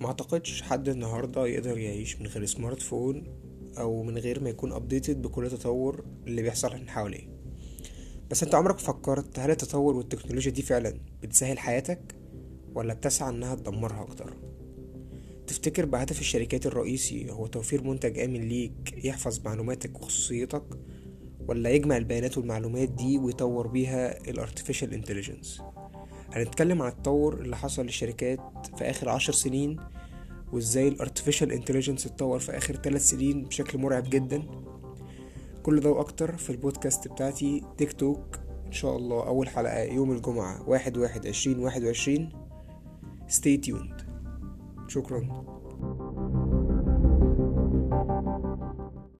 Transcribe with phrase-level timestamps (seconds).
[0.00, 3.24] ما أعتقدش حد النهاردة يقدر يعيش من غير smart phone
[3.78, 7.28] أو من غير ما يكون updated بكل التطور اللي بيحصل من حواليه.
[8.30, 12.14] بس أنت عمرك فكرت هل التطور والتكنولوجيا دي فعلا بتسهل حياتك
[12.74, 14.36] ولا بتسعى إنها تدمرها أكتر؟
[15.46, 20.64] تفتكر هدف الشركات الرئيسي هو توفير منتج آمن ليك يحفظ معلوماتك وخصوصيتك
[21.48, 25.62] ولا يجمع البيانات والمعلومات دي ويطور بيها ال Artificial Intelligence
[26.32, 28.40] هنتكلم عن التطور اللي حصل للشركات
[28.78, 29.76] في آخر عشر سنين
[30.52, 34.42] وإزاي ال Artificial Intelligence اتطور في آخر ثلاث سنين بشكل مرعب جدا.
[35.62, 38.38] كل ده وأكتر في البودكاست بتاعتي تيك توك.
[38.66, 42.32] إن شاء الله أول حلقة يوم الجمعة واحد واحد عشرين واحد وعشرين.
[43.28, 44.02] Stay tuned.
[44.88, 45.44] شكرا.